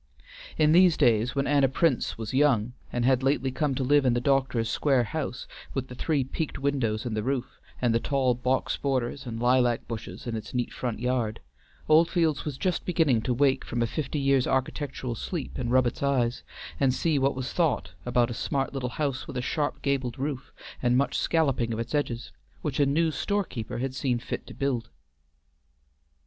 [0.57, 4.15] In these days when Anna Prince was young and had lately come to live in
[4.15, 8.33] the doctor's square house, with the three peaked windows in the roof, and the tall
[8.33, 11.39] box borders and lilac bushes in its neat front yard,
[11.87, 16.01] Oldfields was just beginning to wake from a fifty years' architectural sleep, and rub its
[16.01, 16.41] eyes,
[16.79, 20.51] and see what was thought about a smart little house with a sharp gabled roof,
[20.81, 22.31] and much scalloping of its edges,
[22.63, 24.89] which a new store keeper had seen fit to build.